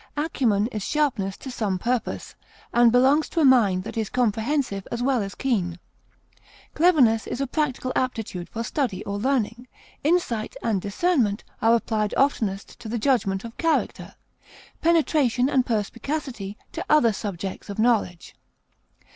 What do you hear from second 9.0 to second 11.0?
or learning. Insight and